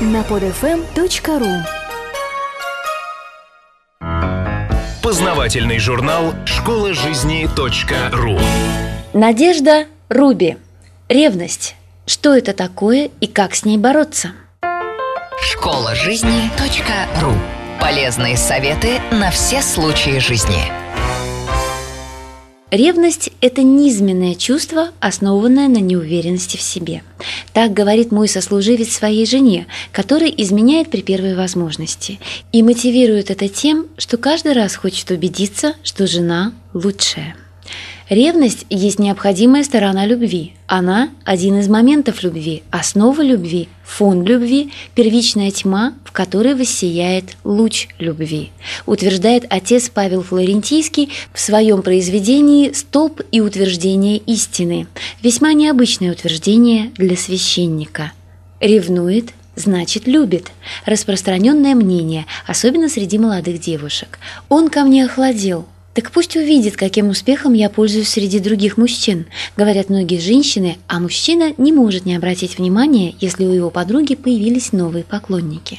[0.00, 1.62] на podfm.ru
[5.02, 7.46] Познавательный журнал «Школа жизни
[8.12, 8.38] .ру»
[9.12, 10.56] Надежда Руби.
[11.08, 11.76] Ревность.
[12.06, 14.32] Что это такое и как с ней бороться?
[15.42, 16.50] Школа жизни
[17.20, 17.32] .ру
[17.78, 20.62] Полезные советы на все случаи жизни.
[22.70, 27.02] Ревность– это низменное чувство, основанное на неуверенности в себе.
[27.52, 32.20] Так говорит мой сослуживец своей жене, который изменяет при первой возможности.
[32.52, 37.36] И мотивирует это тем, что каждый раз хочет убедиться, что жена лучшая.
[38.10, 40.54] Ревность есть необходимая сторона любви.
[40.66, 47.86] Она– один из моментов любви, основа любви, фон любви, первичная тьма, в которой воссияет луч
[48.00, 48.50] любви,
[48.84, 54.88] утверждает отец Павел Флорентийский в своем произведении «Столб и утверждение истины».
[55.22, 58.10] Весьма необычное утверждение для священника.
[58.58, 60.50] Ревнует– значит любит.
[60.84, 64.18] Распространенное мнение, особенно среди молодых девушек.
[64.48, 69.88] Он ко мне охладел– так пусть увидит, каким успехом я пользуюсь среди других мужчин, говорят
[69.88, 75.02] многие женщины, а мужчина не может не обратить внимания, если у его подруги появились новые
[75.02, 75.78] поклонники.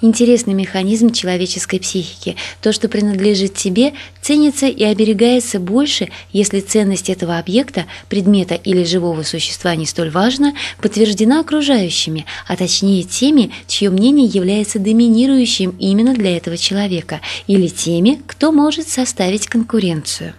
[0.00, 2.36] Интересный механизм человеческой психики.
[2.62, 9.22] То, что принадлежит тебе, ценится и оберегается больше, если ценность этого объекта, предмета или живого
[9.22, 16.36] существа не столь важна, подтверждена окружающими, а точнее теми, чье мнение является доминирующим именно для
[16.36, 20.34] этого человека, или теми, кто может составить конкуренцию.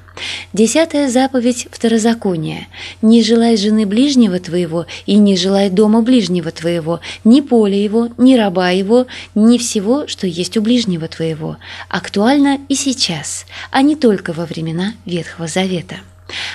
[0.54, 2.68] Десятая заповедь Второзакония.
[3.02, 8.36] «Не желай жены ближнего твоего, и не желай дома ближнего твоего, ни поля его, ни
[8.36, 11.58] раба его, ни всего, что есть у ближнего твоего».
[11.90, 15.98] Актуально и сейчас, а не только во времена Ветхого Завета.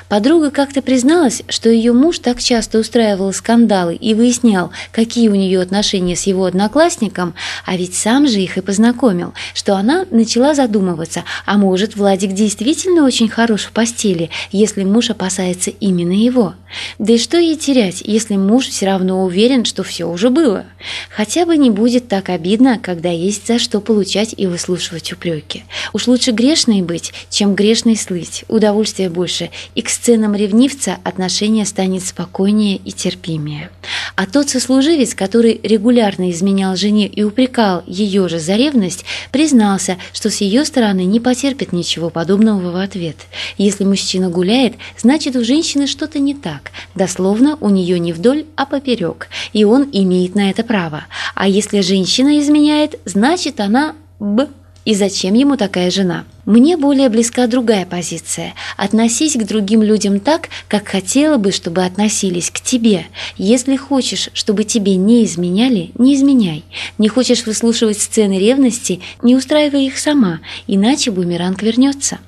[0.09, 5.61] Подруга как-то призналась, что ее муж так часто устраивал скандалы и выяснял, какие у нее
[5.61, 11.25] отношения с его одноклассником, а ведь сам же их и познакомил, что она начала задумываться,
[11.45, 16.55] а может, Владик действительно очень хорош в постели, если муж опасается именно его.
[16.99, 20.67] Да и что ей терять, если муж все равно уверен, что все уже было?
[21.11, 25.65] Хотя бы не будет так обидно, когда есть за что получать и выслушивать упреки.
[25.93, 32.04] Уж лучше грешной быть, чем грешной слыть, удовольствия больше– и к сценам ревнивца отношение станет
[32.04, 33.71] спокойнее и терпимее.
[34.15, 40.31] А тот сослуживец, который регулярно изменял жене и упрекал ее же за ревность, признался, что
[40.31, 43.16] с ее стороны не потерпит ничего подобного в ответ.
[43.59, 46.71] Если мужчина гуляет, значит у женщины что-то не так.
[46.94, 51.05] Дословно у нее не вдоль, а поперек, и он имеет на это право.
[51.34, 54.49] А если женщина изменяет, значит она б
[54.87, 56.25] и зачем ему такая жена?
[56.45, 58.55] Мне более близка другая позиция.
[58.77, 63.07] Относись к другим людям так, как хотела бы, чтобы относились к тебе.
[63.37, 66.65] Если хочешь, чтобы тебе не изменяли, не изменяй.
[66.99, 70.39] Не хочешь выслушивать сцены ревности, не устраивай их сама,
[70.69, 72.21] иначе бумеранг вернется.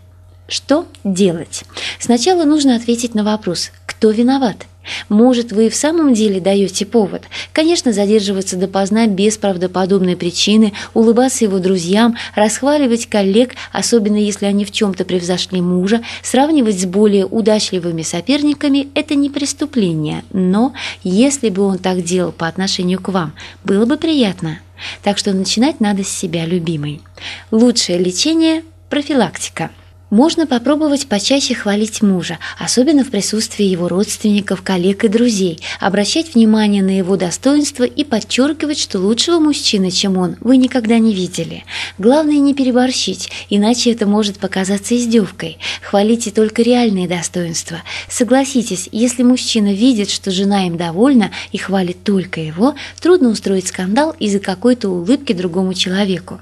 [0.49, 1.63] Что делать?
[2.01, 4.67] Сначала нужно ответить на вопрос, кто виноват?
[5.09, 7.25] Может, вы в самом деле даете повод?
[7.53, 14.71] Конечно, задерживаться допоздна без правдоподобной причины, улыбаться его друзьям, расхваливать коллег, особенно если они в
[14.71, 20.23] чем-то превзошли мужа, сравнивать с более удачливыми соперниками– это не преступление.
[20.33, 23.35] Но если бы он так делал по отношению к вам,
[23.65, 24.61] было бы приятно.
[25.03, 27.03] Так что начинать надо с себя, любимой.
[27.51, 29.73] Лучшее лечение– профилактика–
[30.11, 36.83] можно попробовать почаще хвалить мужа, особенно в присутствии его родственников, коллег и друзей, обращать внимание
[36.83, 41.65] на его достоинства и подчеркивать, что лучшего мужчины, чем он, вы никогда не видели.
[41.99, 45.59] Главное не переборщить, иначе это может показаться издевкой.
[45.83, 47.83] Хвалите только реальные достоинства.
[48.09, 54.15] Согласитесь, если мужчина видит, что жена им довольна и хвалит только его, трудно устроить скандал
[54.19, 56.41] из-за какой-то улыбки другому человеку.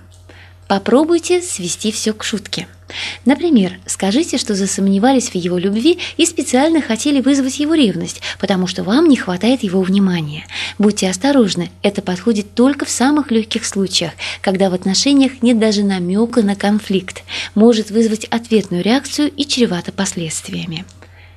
[0.69, 2.67] Попробуйте свести все к шутке.
[3.25, 8.83] Например, скажите, что засомневались в его любви и специально хотели вызвать его ревность, потому что
[8.83, 10.47] вам не хватает его внимания.
[10.79, 16.43] Будьте осторожны, это подходит только в самых легких случаях, когда в отношениях нет даже намека
[16.43, 17.23] на конфликт,
[17.55, 20.85] может вызвать ответную реакцию и чревато последствиями.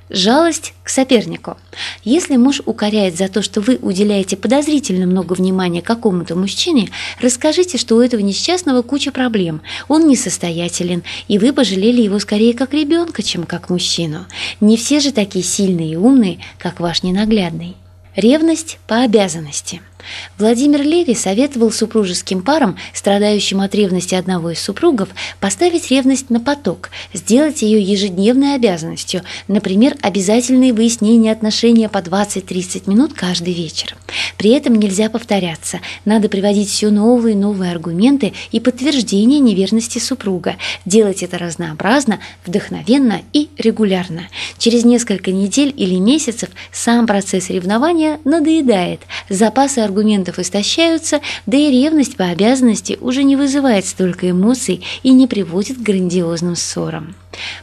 [0.10, 1.58] Жалость к сопернику.
[2.04, 6.90] Если муж укоряет за то, что вы уделяете подозрительно много внимания какому-то мужчине,
[7.22, 9.62] расскажите, что у этого несчастного куча проблем.
[9.88, 14.26] Он несостоятелен, и вы пожалели его скорее как ребенка, чем как мужчину.
[14.62, 17.76] Не все же такие сильные и умные, как ваш ненаглядный.
[18.16, 19.82] Ревность по обязанности–
[20.38, 25.10] Владимир Леви советовал супружеским парам, страдающим от ревности одного из супругов,
[25.40, 33.14] поставить ревность на поток, сделать ее ежедневной обязанностью, например, обязательные выяснения отношения по 20-30 минут
[33.14, 33.98] каждый вечер.
[34.38, 40.56] При этом нельзя повторяться, надо приводить все новые и новые аргументы и подтверждения неверности супруга,
[40.86, 44.28] делать это разнообразно, вдохновенно и регулярно.
[44.58, 52.16] Через несколько недель или месяцев сам процесс ревнования надоедает, запасы аргументов истощаются, да и ревность
[52.16, 57.16] по обязанности уже не вызывает столько эмоций и не приводит к грандиозным ссорам.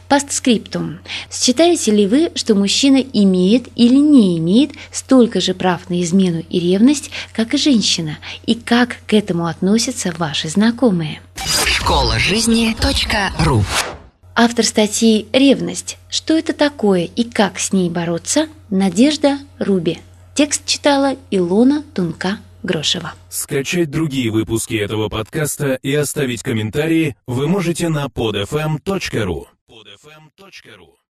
[0.07, 0.99] Постскриптум.
[1.31, 6.59] Считаете ли вы, что мужчина имеет или не имеет столько же прав на измену и
[6.59, 8.17] ревность, как и женщина?
[8.45, 11.21] И как к этому относятся ваши знакомые?
[11.65, 12.75] Школа жизни
[13.43, 13.63] .ру
[14.35, 15.97] Автор статьи «Ревность.
[16.09, 19.99] Что это такое и как с ней бороться?» Надежда Руби.
[20.37, 23.13] Текст читала Илона Тунка-Грошева.
[23.27, 29.47] Скачать другие выпуски этого подкаста и оставить комментарии вы можете на podfm.ru.
[29.67, 31.06] podfm.ru